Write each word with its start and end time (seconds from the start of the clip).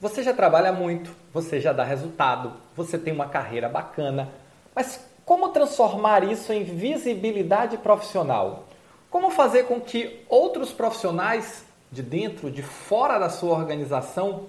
Você 0.00 0.22
já 0.22 0.32
trabalha 0.32 0.72
muito, 0.72 1.14
você 1.30 1.60
já 1.60 1.74
dá 1.74 1.84
resultado, 1.84 2.54
você 2.74 2.96
tem 2.96 3.12
uma 3.12 3.28
carreira 3.28 3.68
bacana, 3.68 4.30
mas 4.74 5.06
como 5.26 5.50
transformar 5.50 6.24
isso 6.24 6.54
em 6.54 6.64
visibilidade 6.64 7.76
profissional? 7.76 8.64
Como 9.10 9.30
fazer 9.30 9.64
com 9.64 9.78
que 9.78 10.24
outros 10.26 10.72
profissionais 10.72 11.66
de 11.92 12.02
dentro, 12.02 12.50
de 12.50 12.62
fora 12.62 13.18
da 13.18 13.28
sua 13.28 13.54
organização, 13.54 14.46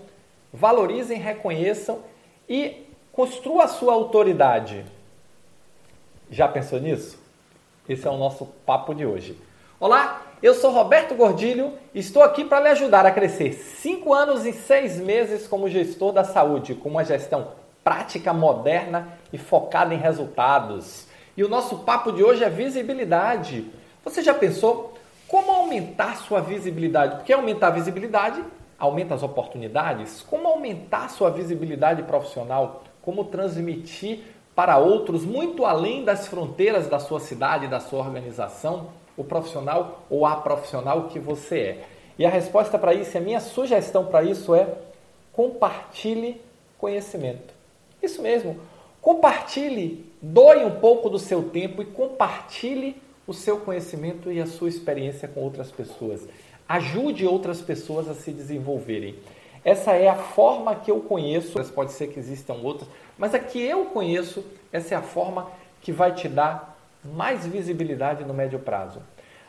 valorizem, 0.54 1.20
reconheçam 1.20 2.00
e 2.48 2.88
construam 3.12 3.60
a 3.60 3.68
sua 3.68 3.92
autoridade? 3.92 4.86
Já 6.30 6.48
pensou 6.48 6.80
nisso? 6.80 7.20
Esse 7.90 8.08
é 8.08 8.10
o 8.10 8.18
nosso 8.18 8.46
papo 8.66 8.96
de 8.96 9.06
hoje. 9.06 9.38
Olá, 9.82 10.22
eu 10.42 10.56
sou 10.56 10.72
Roberto 10.72 11.14
Gordilho 11.14 11.74
e 11.94 12.00
estou 12.00 12.24
aqui 12.24 12.44
para 12.44 12.62
lhe 12.62 12.70
ajudar 12.70 13.06
a 13.06 13.12
crescer 13.12 13.54
5 13.54 14.12
anos 14.12 14.44
e 14.44 14.52
6 14.52 14.98
meses 14.98 15.48
como 15.48 15.70
gestor 15.70 16.12
da 16.12 16.24
saúde, 16.24 16.74
com 16.74 16.90
uma 16.90 17.06
gestão 17.06 17.50
prática, 17.84 18.34
moderna 18.34 19.10
e 19.32 19.38
focada 19.38 19.94
em 19.94 19.98
resultados. 19.98 21.06
E 21.38 21.44
o 21.44 21.50
nosso 21.50 21.80
papo 21.80 22.12
de 22.12 22.24
hoje 22.24 22.44
é 22.44 22.50
visibilidade. 22.50 23.72
Você 24.04 24.24
já 24.24 24.34
pensou 24.34 24.96
como 25.28 25.52
aumentar 25.52 26.18
sua 26.18 26.42
visibilidade? 26.42 27.18
Porque 27.18 27.34
aumentar 27.34 27.68
a 27.68 27.72
visibilidade 27.72 28.44
aumenta 28.80 29.14
as 29.14 29.22
oportunidades. 29.22 30.24
Como 30.24 30.48
aumentar 30.48 31.10
sua 31.10 31.30
visibilidade 31.30 32.02
profissional? 32.04 32.84
Como 33.02 33.26
transmitir 33.26 34.24
para 34.56 34.78
outros 34.78 35.24
muito 35.24 35.66
além 35.66 36.04
das 36.04 36.28
fronteiras 36.28 36.88
da 36.88 36.98
sua 36.98 37.20
cidade, 37.20 37.68
da 37.68 37.80
sua 37.80 38.00
organização? 38.00 38.88
O 39.18 39.24
profissional 39.24 40.04
ou 40.10 40.26
a 40.26 40.36
profissional 40.36 41.08
que 41.08 41.20
você 41.20 41.60
é? 41.60 41.84
E 42.18 42.26
a 42.26 42.30
resposta 42.30 42.78
para 42.78 42.94
isso, 42.94 43.18
a 43.18 43.22
minha 43.22 43.40
sugestão 43.40 44.06
para 44.06 44.24
isso 44.24 44.54
é 44.54 44.68
compartilhe 45.34 46.42
conhecimento. 46.78 47.54
Isso 48.02 48.22
mesmo, 48.22 48.58
compartilhe, 49.02 50.06
doe 50.22 50.64
um 50.66 50.80
pouco 50.80 51.10
do 51.10 51.20
seu 51.20 51.50
tempo 51.50 51.82
e 51.82 51.86
compartilhe 51.86 53.02
o 53.26 53.34
seu 53.34 53.60
conhecimento 53.60 54.32
e 54.32 54.42
a 54.42 54.46
sua 54.46 54.70
experiência 54.70 55.28
com 55.28 55.42
outras 55.42 55.72
pessoas. 55.72 56.28
Ajude 56.68 57.26
outras 57.26 57.62
pessoas 57.62 58.10
a 58.10 58.14
se 58.14 58.32
desenvolverem. 58.32 59.16
Essa 59.64 59.92
é 59.92 60.08
a 60.08 60.16
forma 60.16 60.76
que 60.76 60.90
eu 60.90 61.02
conheço, 61.02 61.64
pode 61.74 61.92
ser 61.92 62.08
que 62.08 62.20
existam 62.20 62.56
outras, 62.56 62.90
mas 63.18 63.36
a 63.36 63.40
que 63.40 63.62
eu 63.62 63.86
conheço, 63.86 64.44
essa 64.72 64.96
é 64.96 64.98
a 64.98 65.02
forma 65.02 65.52
que 65.82 65.92
vai 65.92 66.14
te 66.14 66.28
dar 66.28 66.81
mais 67.04 67.46
visibilidade 67.46 68.24
no 68.24 68.34
médio 68.34 68.60
prazo. 68.60 69.02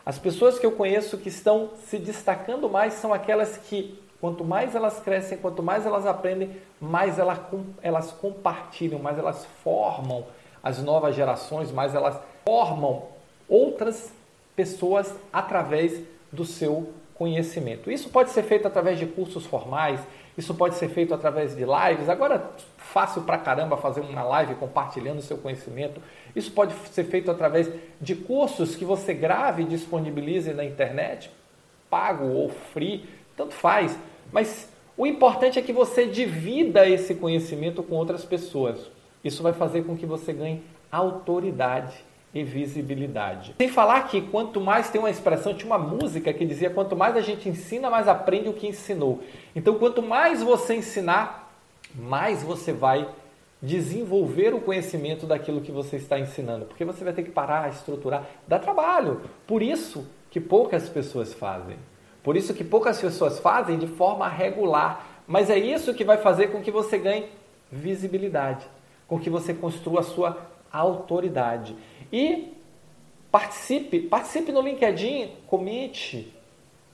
As 0.05 0.19
pessoas 0.19 0.58
que 0.58 0.67
eu 0.67 0.72
conheço 0.72 1.19
que 1.19 1.28
estão 1.28 1.70
se 1.86 1.98
destacando 1.98 2.69
mais 2.69 2.95
são 2.95 3.12
aquelas 3.14 3.56
que, 3.56 4.00
quanto 4.20 4.45
mais 4.45 4.75
elas 4.75 4.98
crescem, 5.00 5.39
quanto 5.39 5.62
mais 5.62 5.86
elas 5.86 6.06
aprendem, 6.06 6.56
mais 6.80 7.19
elas 7.19 8.11
compartilham, 8.12 8.98
mais 8.98 9.19
elas 9.19 9.47
formam 9.62 10.25
as 10.62 10.83
novas 10.83 11.14
gerações, 11.14 11.70
mais 11.70 11.95
elas 11.95 12.19
formam 12.45 13.05
outras 13.48 14.12
pessoas 14.56 15.14
através 15.33 16.00
do 16.33 16.45
seu 16.45 16.92
conhecimento. 17.14 17.91
Isso 17.91 18.08
pode 18.08 18.30
ser 18.30 18.42
feito 18.42 18.67
através 18.67 18.98
de 18.98 19.06
cursos 19.06 19.47
formais, 19.47 20.00
isso 20.37 20.55
pode 20.55 20.77
ser 20.77 20.89
feito 20.89 21.13
através 21.13 21.55
de 21.55 21.65
lives. 21.65 22.09
Agora, 22.09 22.51
fácil 22.79 23.23
pra 23.23 23.39
caramba 23.39 23.77
fazer 23.77 24.01
uma 24.01 24.23
live 24.23 24.55
compartilhando 24.55 25.19
o 25.19 25.23
seu 25.23 25.37
conhecimento. 25.37 26.01
Isso 26.35 26.51
pode 26.53 26.73
ser 26.89 27.05
feito 27.05 27.31
através 27.31 27.71
de 28.01 28.15
cursos 28.15 28.75
que 28.75 28.85
você 28.85 29.13
grave 29.13 29.63
e 29.63 29.67
disponibilize 29.67 30.53
na 30.55 30.65
internet, 30.65 31.31
pago 31.91 32.25
ou 32.25 32.49
free, 32.49 33.05
tanto 33.37 33.53
faz. 33.53 33.99
Mas 34.33 34.71
o 34.97 35.07
importante 35.07 35.59
é 35.59 35.63
que 35.63 35.73
você 35.73 36.07
divida 36.07 36.89
esse 36.89 37.15
conhecimento 37.15 37.83
com 37.83 37.97
outras 37.97 38.25
pessoas. 38.25 38.91
Isso 39.23 39.43
vai 39.43 39.53
fazer 39.53 39.85
com 39.85 39.97
que 39.97 40.07
você 40.07 40.33
ganhe 40.33 40.63
autoridade 40.91 41.95
e 42.35 42.43
visibilidade. 42.43 43.55
Sem 43.59 43.69
falar 43.69 44.09
que 44.09 44.20
quanto 44.20 44.61
mais 44.61 44.89
tem 44.89 44.98
uma 44.98 45.11
expressão, 45.11 45.55
tinha 45.55 45.67
uma 45.67 45.79
música 45.79 46.33
que 46.33 46.47
dizia 46.47 46.70
quanto 46.70 46.97
mais 46.97 47.17
a 47.17 47.20
gente 47.20 47.48
ensina, 47.48 47.91
mais 47.91 48.09
aprende 48.09 48.48
o 48.48 48.55
que 48.55 48.67
ensinou. 48.67 49.20
Então, 49.55 49.75
quanto 49.75 50.03
mais 50.03 50.42
você 50.42 50.75
ensinar, 50.75 51.53
mais 51.95 52.42
você 52.42 52.73
vai 52.73 53.07
desenvolver 53.61 54.55
o 54.55 54.61
conhecimento 54.61 55.27
daquilo 55.27 55.61
que 55.61 55.71
você 55.71 55.97
está 55.97 56.19
ensinando, 56.19 56.65
porque 56.65 56.85
você 56.85 57.05
vai 57.05 57.13
ter 57.13 57.23
que 57.23 57.31
parar, 57.31 57.71
estruturar, 57.71 58.27
dá 58.48 58.59
trabalho. 58.59 59.21
Por 59.47 59.63
isso 59.63 60.07
que 60.31 60.41
poucas 60.41 60.89
pessoas 60.89 61.33
fazem. 61.33 61.77
Por 62.23 62.37
isso 62.37 62.55
que 62.55 62.65
poucas 62.65 63.01
pessoas 63.01 63.39
fazem 63.39 63.79
de 63.79 63.87
forma 63.87 64.29
regular. 64.29 65.07
Mas 65.27 65.51
é 65.51 65.59
isso 65.59 65.95
que 65.95 66.05
vai 66.05 66.17
fazer 66.17 66.48
com 66.48 66.61
que 66.61 66.71
você 66.71 66.98
ganhe 66.98 67.27
visibilidade, 67.71 68.67
com 69.07 69.19
que 69.19 69.31
você 69.31 69.55
construa 69.55 70.01
a 70.01 70.05
sua 70.05 70.37
autoridade. 70.79 71.77
E 72.13 72.53
participe, 73.31 74.01
participe 74.01 74.53
no 74.53 74.61
LinkedIn, 74.61 75.31
comente, 75.47 76.33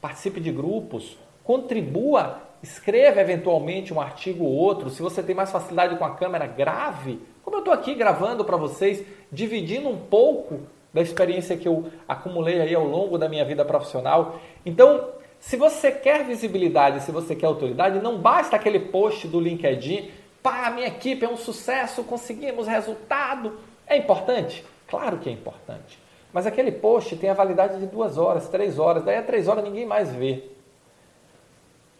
participe 0.01 0.39
de 0.39 0.51
grupos, 0.51 1.17
contribua, 1.43 2.41
escreva 2.61 3.21
eventualmente 3.21 3.93
um 3.93 4.01
artigo 4.01 4.43
ou 4.43 4.51
outro. 4.51 4.89
Se 4.89 5.01
você 5.01 5.23
tem 5.23 5.35
mais 5.35 5.51
facilidade 5.51 5.97
com 5.97 6.05
a 6.05 6.15
câmera, 6.15 6.45
grave. 6.45 7.19
Como 7.43 7.57
eu 7.57 7.59
estou 7.59 7.73
aqui 7.73 7.95
gravando 7.95 8.45
para 8.45 8.57
vocês, 8.57 9.03
dividindo 9.31 9.89
um 9.89 9.97
pouco 9.97 10.61
da 10.93 11.01
experiência 11.01 11.57
que 11.57 11.67
eu 11.67 11.89
acumulei 12.07 12.61
aí 12.61 12.73
ao 12.73 12.85
longo 12.85 13.17
da 13.17 13.29
minha 13.29 13.45
vida 13.45 13.63
profissional. 13.63 14.39
Então, 14.65 15.09
se 15.39 15.55
você 15.55 15.91
quer 15.91 16.25
visibilidade, 16.25 17.03
se 17.03 17.11
você 17.11 17.35
quer 17.35 17.45
autoridade, 17.45 17.99
não 17.99 18.17
basta 18.17 18.55
aquele 18.55 18.79
post 18.79 19.27
do 19.27 19.39
LinkedIn, 19.39 20.11
pá, 20.43 20.69
minha 20.71 20.87
equipe 20.87 21.25
é 21.25 21.29
um 21.29 21.37
sucesso, 21.37 22.03
conseguimos 22.03 22.67
resultado. 22.67 23.57
É 23.89 23.97
importante? 23.97 24.63
Claro 24.87 25.17
que 25.17 25.27
é 25.27 25.33
importante. 25.33 25.99
Mas 26.31 26.45
aquele 26.45 26.71
post 26.71 27.15
tem 27.15 27.29
a 27.29 27.33
validade 27.33 27.79
de 27.79 27.87
duas 27.87 28.19
horas, 28.19 28.47
três 28.47 28.77
horas, 28.77 29.03
daí 29.03 29.17
a 29.17 29.23
três 29.23 29.47
horas 29.47 29.63
ninguém 29.63 29.85
mais 29.85 30.13
vê. 30.13 30.43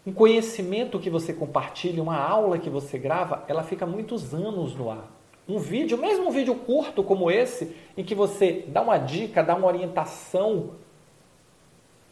Um 0.05 0.13
conhecimento 0.13 0.99
que 0.99 1.09
você 1.09 1.33
compartilha, 1.33 2.01
uma 2.01 2.17
aula 2.17 2.59
que 2.59 2.69
você 2.69 2.99
grava, 2.99 3.43
ela 3.47 3.63
fica 3.63 3.87
muitos 3.87 4.33
anos 4.33 4.75
no 4.75 4.91
ar. 4.91 5.11
Um 5.47 5.57
vídeo, 5.57 5.97
mesmo 5.97 6.27
um 6.27 6.31
vídeo 6.31 6.53
curto 6.53 7.03
como 7.03 7.31
esse, 7.31 7.75
em 7.97 8.03
que 8.03 8.13
você 8.13 8.65
dá 8.67 8.81
uma 8.81 8.99
dica, 8.99 9.43
dá 9.43 9.55
uma 9.55 9.65
orientação, 9.65 10.75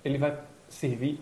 ele 0.04 0.18
vai 0.18 0.40
servir 0.68 1.22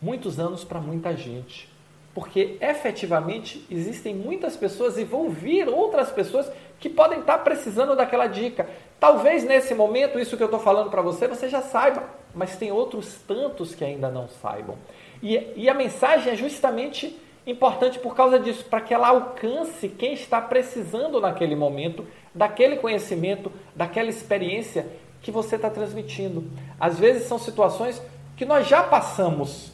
muitos 0.00 0.40
anos 0.40 0.64
para 0.64 0.80
muita 0.80 1.16
gente 1.16 1.72
porque 2.14 2.58
efetivamente 2.60 3.66
existem 3.70 4.14
muitas 4.14 4.56
pessoas 4.56 4.98
e 4.98 5.04
vão 5.04 5.30
vir 5.30 5.68
outras 5.68 6.10
pessoas 6.10 6.50
que 6.78 6.88
podem 6.88 7.20
estar 7.20 7.38
precisando 7.38 7.96
daquela 7.96 8.26
dica. 8.26 8.68
Talvez 9.00 9.44
nesse 9.44 9.74
momento, 9.74 10.18
isso 10.18 10.36
que 10.36 10.42
eu 10.42 10.46
estou 10.46 10.60
falando 10.60 10.90
para 10.90 11.00
você, 11.00 11.26
você 11.26 11.48
já 11.48 11.62
saiba, 11.62 12.04
mas 12.34 12.56
tem 12.56 12.70
outros 12.70 13.16
tantos 13.26 13.74
que 13.74 13.84
ainda 13.84 14.10
não 14.10 14.28
saibam. 14.28 14.76
E, 15.22 15.52
e 15.56 15.68
a 15.68 15.74
mensagem 15.74 16.32
é 16.32 16.36
justamente 16.36 17.18
importante 17.46 17.98
por 17.98 18.14
causa 18.14 18.38
disso, 18.38 18.64
para 18.64 18.80
que 18.80 18.94
ela 18.94 19.08
alcance 19.08 19.88
quem 19.88 20.12
está 20.12 20.40
precisando 20.40 21.20
naquele 21.20 21.56
momento 21.56 22.06
daquele 22.34 22.76
conhecimento, 22.76 23.52
daquela 23.74 24.08
experiência 24.08 24.86
que 25.20 25.30
você 25.30 25.56
está 25.56 25.70
transmitindo. 25.70 26.44
Às 26.80 26.98
vezes 26.98 27.24
são 27.24 27.38
situações 27.38 28.02
que 28.36 28.44
nós 28.44 28.66
já 28.66 28.82
passamos 28.82 29.72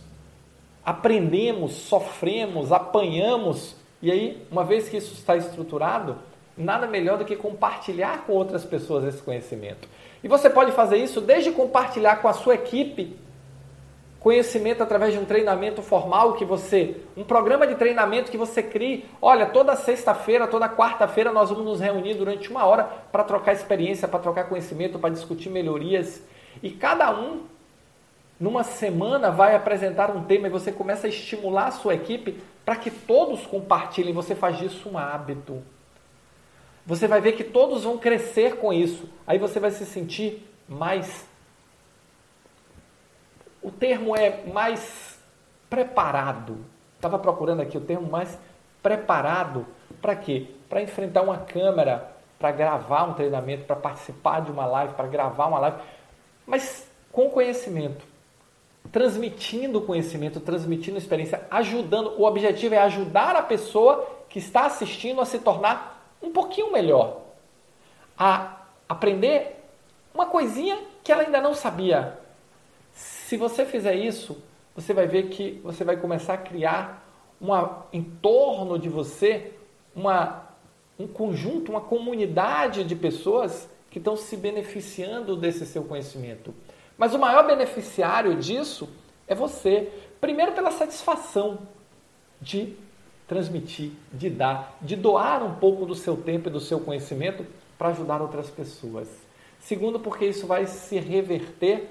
aprendemos, 0.89 1.73
sofremos, 1.73 2.73
apanhamos, 2.73 3.77
e 4.01 4.11
aí, 4.11 4.43
uma 4.51 4.65
vez 4.65 4.89
que 4.89 4.97
isso 4.97 5.13
está 5.13 5.37
estruturado, 5.37 6.17
nada 6.57 6.87
melhor 6.87 7.19
do 7.19 7.27
que 7.27 7.37
compartilhar 7.37 8.25
com 8.25 8.33
outras 8.33 8.65
pessoas 8.65 9.05
esse 9.05 9.23
conhecimento. 9.23 9.87
E 10.25 10.29
você 10.29 10.49
pode 10.49 10.73
fazer 10.73 10.97
isso 10.97 11.21
desde 11.21 11.53
compartilhar 11.53 12.23
com 12.23 12.29
a 12.29 12.33
sua 12.33 12.55
equipe 12.55 13.15
conhecimento 14.19 14.83
através 14.83 15.13
de 15.13 15.19
um 15.19 15.27
treinamento 15.27 15.83
formal 15.83 16.33
que 16.33 16.45
você, 16.47 16.97
um 17.15 17.23
programa 17.23 17.67
de 17.67 17.75
treinamento 17.75 18.31
que 18.31 18.39
você 18.39 18.63
crie. 18.63 19.05
Olha, 19.21 19.45
toda 19.45 19.77
sexta-feira, 19.77 20.47
toda 20.47 20.71
quarta-feira 20.71 21.31
nós 21.31 21.51
vamos 21.51 21.67
nos 21.67 21.81
reunir 21.81 22.15
durante 22.15 22.51
uma 22.51 22.65
hora 22.65 22.85
para 23.13 23.25
trocar 23.25 23.53
experiência, 23.53 24.09
para 24.09 24.21
trocar 24.21 24.49
conhecimento, 24.49 24.99
para 24.99 25.11
discutir 25.11 25.51
melhorias. 25.51 26.23
E 26.63 26.71
cada 26.71 27.15
um 27.15 27.43
numa 28.39 28.63
semana 28.63 29.31
vai 29.31 29.55
apresentar 29.55 30.11
um 30.15 30.25
tema 30.25 30.47
e 30.47 30.51
você 30.51 30.71
começa 30.71 31.07
a 31.07 31.11
estimular 31.11 31.67
a 31.67 31.73
sua 31.73 31.95
equipe 31.95 32.41
para 32.65 32.77
que 32.77 32.91
todos 32.91 33.47
compartilhem, 33.47 34.13
você 34.13 34.35
faz 34.35 34.59
disso 34.59 34.89
um 34.89 34.99
hábito. 34.99 35.63
Você 36.87 37.07
vai 37.07 37.21
ver 37.21 37.33
que 37.33 37.45
todos 37.45 37.85
vão 37.85 37.99
crescer 37.99 38.57
com 38.57 38.73
isso. 38.73 39.09
Aí 39.27 39.39
você 39.39 39.61
vai 39.61 39.71
se 39.71 39.85
sentir 39.85 40.47
mais. 40.69 41.27
O 43.61 43.71
termo 43.71 44.17
é 44.17 44.45
mais 44.47 45.19
preparado. 45.69 46.59
Estava 46.97 47.19
procurando 47.19 47.61
aqui 47.61 47.77
o 47.77 47.81
termo 47.81 48.09
mais 48.09 48.39
preparado 48.83 49.67
para 50.01 50.15
quê? 50.17 50.47
Para 50.69 50.81
enfrentar 50.81 51.23
uma 51.23 51.39
câmera, 51.39 52.11
para 52.39 52.53
gravar 52.53 53.05
um 53.05 53.15
treinamento, 53.15 53.65
para 53.65 53.77
participar 53.77 54.41
de 54.41 54.51
uma 54.51 54.65
live, 54.65 54.95
para 54.95 55.09
gravar 55.09 55.47
uma 55.47 55.59
live, 55.59 55.79
mas 56.47 56.91
com 57.13 57.29
conhecimento. 57.29 58.05
Transmitindo 58.93 59.81
conhecimento, 59.81 60.41
transmitindo 60.41 60.99
experiência, 60.99 61.47
ajudando. 61.51 62.15
O 62.19 62.25
objetivo 62.25 62.75
é 62.75 62.79
ajudar 62.79 63.37
a 63.37 63.43
pessoa 63.43 64.07
que 64.29 64.39
está 64.39 64.67
assistindo 64.67 65.21
a 65.21 65.25
se 65.25 65.39
tornar 65.39 66.17
um 66.23 66.31
pouquinho 66.31 66.73
melhor, 66.73 67.23
a 68.17 68.63
aprender 68.89 69.57
uma 70.13 70.27
coisinha 70.27 70.79
que 71.03 71.13
ela 71.13 71.23
ainda 71.23 71.41
não 71.41 71.55
sabia. 71.55 72.19
Se 72.93 73.37
você 73.37 73.65
fizer 73.65 73.95
isso, 73.95 74.37
você 74.75 74.93
vai 74.93 75.07
ver 75.07 75.29
que 75.29 75.61
você 75.63 75.85
vai 75.85 75.97
começar 75.97 76.35
a 76.35 76.39
criar 76.39 77.07
uma, 77.41 77.87
em 77.93 78.03
torno 78.03 78.79
de 78.79 78.89
você 78.89 79.53
uma, 79.95 80.49
um 80.99 81.07
conjunto, 81.07 81.71
uma 81.71 81.81
comunidade 81.81 82.85
de 82.85 82.97
pessoas 82.97 83.69
que 83.91 83.99
estão 83.99 84.17
se 84.17 84.37
beneficiando 84.37 85.37
desse 85.37 85.65
seu 85.67 85.85
conhecimento. 85.85 86.55
Mas 86.99 87.15
o 87.15 87.19
maior 87.19 87.47
beneficiário 87.47 88.35
disso 88.35 88.89
é 89.29 89.35
você. 89.35 89.91
Primeiro, 90.21 90.53
pela 90.53 90.73
satisfação 90.73 91.61
de 92.41 92.77
transmitir, 93.29 93.93
de 94.13 94.29
dar, 94.29 94.77
de 94.83 94.97
doar 94.97 95.45
um 95.45 95.55
pouco 95.55 95.87
do 95.87 95.95
seu 95.95 96.17
tempo 96.17 96.49
e 96.49 96.53
do 96.53 96.59
seu 96.59 96.81
conhecimento 96.81 97.47
para 97.79 97.91
ajudar 97.91 98.21
outras 98.21 98.51
pessoas. 98.51 99.09
Segundo, 99.61 100.01
porque 100.01 100.27
isso 100.27 100.47
vai 100.47 100.67
se 100.67 100.99
reverter 100.99 101.89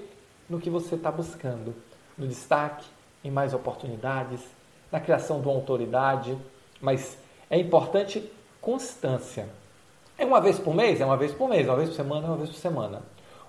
no 0.48 0.60
que 0.60 0.68
você 0.68 0.94
está 0.94 1.10
buscando, 1.10 1.74
no 2.16 2.26
destaque, 2.26 2.84
em 3.24 3.30
mais 3.30 3.54
oportunidades, 3.54 4.40
na 4.92 5.00
criação 5.00 5.40
de 5.40 5.46
uma 5.46 5.54
autoridade. 5.54 6.36
Mas 6.80 7.16
é 7.48 7.58
importante 7.58 8.30
constância. 8.60 9.48
É 10.18 10.26
uma 10.26 10.40
vez 10.40 10.58
por 10.58 10.74
mês? 10.74 11.00
É 11.00 11.04
uma 11.04 11.16
vez 11.16 11.32
por 11.32 11.48
mês, 11.48 11.66
uma 11.66 11.76
vez 11.76 11.88
por 11.90 11.96
semana, 11.96 12.26
é 12.26 12.30
uma 12.30 12.36
vez 12.36 12.50
por 12.50 12.58
semana. 12.58 13.02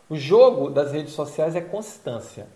O 0.09 0.15
jogo 0.15 0.71
das 0.71 0.91
redes 0.91 1.13
sociais 1.13 1.55
é 1.55 1.61
constância. 1.61 2.47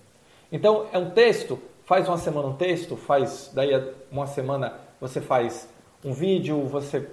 Então, 0.52 0.88
é 0.92 0.98
um 0.98 1.12
texto, 1.12 1.60
faz 1.86 2.08
uma 2.08 2.18
semana 2.18 2.48
um 2.48 2.56
texto, 2.56 2.96
faz 2.98 3.52
daí 3.54 3.70
uma 4.12 4.26
semana 4.26 4.80
você 5.00 5.22
faz 5.22 5.70
um 6.04 6.14
vídeo, 6.14 6.66
você 6.66 7.08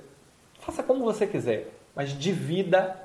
faça 0.60 0.82
como 0.82 1.04
você 1.04 1.26
quiser, 1.26 1.68
mas 1.94 2.18
divida 2.18 2.96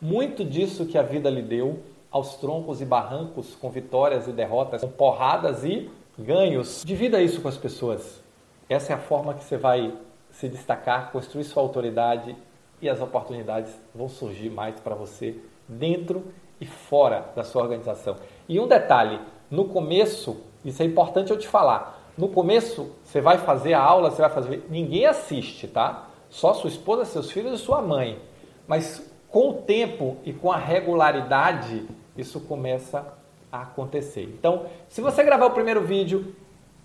muito 0.00 0.44
disso 0.44 0.86
que 0.86 0.96
a 0.96 1.02
vida 1.02 1.28
lhe 1.28 1.42
deu 1.42 1.80
aos 2.10 2.36
troncos 2.36 2.80
e 2.80 2.84
barrancos, 2.84 3.56
com 3.56 3.70
vitórias 3.70 4.28
e 4.28 4.32
derrotas, 4.32 4.82
com 4.82 4.88
porradas 4.88 5.64
e 5.64 5.90
ganhos. 6.16 6.84
Divida 6.86 7.20
isso 7.20 7.40
com 7.40 7.48
as 7.48 7.56
pessoas. 7.56 8.22
Essa 8.68 8.92
é 8.92 8.96
a 8.96 9.00
forma 9.00 9.34
que 9.34 9.42
você 9.42 9.56
vai 9.56 9.92
se 10.30 10.48
destacar, 10.48 11.10
construir 11.10 11.42
sua 11.42 11.62
autoridade 11.62 12.36
e 12.80 12.88
as 12.88 13.00
oportunidades 13.00 13.72
vão 13.92 14.08
surgir 14.08 14.50
mais 14.50 14.78
para 14.78 14.94
você 14.94 15.36
dentro 15.68 16.24
e 16.60 16.66
fora 16.66 17.26
da 17.34 17.44
sua 17.44 17.62
organização. 17.62 18.16
E 18.48 18.58
um 18.60 18.66
detalhe, 18.66 19.20
no 19.50 19.66
começo, 19.66 20.40
isso 20.64 20.82
é 20.82 20.86
importante 20.86 21.30
eu 21.30 21.38
te 21.38 21.48
falar. 21.48 22.00
No 22.16 22.28
começo, 22.28 22.92
você 23.04 23.20
vai 23.20 23.38
fazer 23.38 23.74
a 23.74 23.82
aula, 23.82 24.10
você 24.10 24.22
vai 24.22 24.30
fazer, 24.30 24.66
ninguém 24.70 25.06
assiste, 25.06 25.66
tá? 25.66 26.08
Só 26.30 26.54
sua 26.54 26.70
esposa, 26.70 27.04
seus 27.04 27.30
filhos 27.30 27.60
e 27.60 27.62
sua 27.62 27.82
mãe. 27.82 28.18
Mas 28.66 29.10
com 29.28 29.50
o 29.50 29.54
tempo 29.54 30.16
e 30.24 30.32
com 30.32 30.52
a 30.52 30.56
regularidade, 30.56 31.86
isso 32.16 32.40
começa 32.40 33.04
a 33.50 33.62
acontecer. 33.62 34.22
Então, 34.22 34.66
se 34.88 35.00
você 35.00 35.22
gravar 35.24 35.46
o 35.46 35.50
primeiro 35.50 35.82
vídeo, 35.82 36.34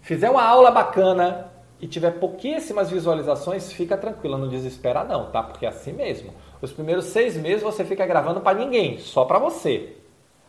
fizer 0.01 0.29
uma 0.29 0.43
aula 0.43 0.71
bacana 0.71 1.51
e 1.79 1.87
tiver 1.87 2.11
pouquíssimas 2.19 2.89
visualizações, 2.89 3.71
fica 3.71 3.97
tranquilo, 3.97 4.37
não 4.37 4.49
desespera 4.49 5.03
não, 5.03 5.31
tá? 5.31 5.41
Porque 5.41 5.65
é 5.65 5.69
assim 5.69 5.93
mesmo. 5.93 6.33
Os 6.61 6.71
primeiros 6.71 7.05
seis 7.05 7.37
meses 7.37 7.63
você 7.63 7.85
fica 7.85 8.05
gravando 8.05 8.41
para 8.41 8.57
ninguém, 8.57 8.99
só 8.99 9.23
para 9.23 9.39
você. 9.39 9.95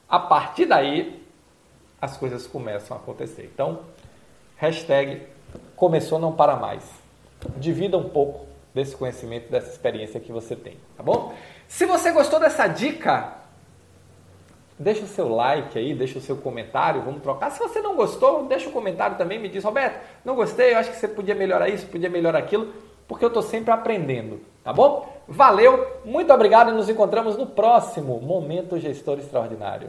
A 0.09 0.19
partir 0.19 0.67
daí, 0.67 1.23
as 2.01 2.17
coisas 2.17 2.47
começam 2.47 2.97
a 2.97 3.01
acontecer. 3.01 3.49
Então, 3.55 3.81
hashtag 4.57 5.23
começou 5.77 6.19
não 6.19 6.33
para 6.33 6.57
mais. 6.57 6.83
Divida 7.57 7.97
um 7.97 8.09
pouco 8.09 8.47
desse 8.75 8.97
conhecimento, 8.97 9.51
dessa 9.51 9.71
experiência 9.71 10.21
que 10.21 10.33
você 10.33 10.57
tem, 10.57 10.77
tá 10.97 11.03
bom? 11.03 11.35
Se 11.69 11.87
você 11.87 12.11
gostou 12.11 12.41
dessa 12.41 12.67
dica, 12.67 13.40
deixa 14.81 15.05
o 15.05 15.07
seu 15.07 15.29
like 15.29 15.79
aí, 15.79 15.95
deixa 15.95 16.19
o 16.19 16.23
seu 16.23 16.37
comentário, 16.37 17.03
vamos 17.03 17.23
trocar. 17.23 17.51
Se 17.51 17.59
você 17.59 17.81
não 17.81 17.95
gostou, 17.95 18.47
deixa 18.47 18.69
o 18.69 18.73
comentário 18.73 19.17
também, 19.17 19.39
me 19.39 19.49
diz, 19.49 19.63
Roberto, 19.63 20.01
não 20.25 20.35
gostei, 20.35 20.73
eu 20.73 20.79
acho 20.79 20.91
que 20.91 20.97
você 20.97 21.07
podia 21.07 21.35
melhorar 21.35 21.69
isso, 21.69 21.87
podia 21.87 22.09
melhorar 22.09 22.39
aquilo, 22.39 22.73
porque 23.07 23.25
eu 23.25 23.29
estou 23.29 23.43
sempre 23.43 23.71
aprendendo, 23.73 24.41
tá 24.65 24.73
bom? 24.73 25.07
Valeu, 25.29 25.87
muito 26.05 26.33
obrigado 26.33 26.71
e 26.71 26.75
nos 26.75 26.89
encontramos 26.89 27.37
no 27.37 27.47
próximo 27.47 28.21
Momento 28.21 28.79
Gestor 28.79 29.19
Extraordinário. 29.19 29.89